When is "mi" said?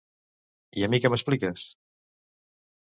0.93-1.01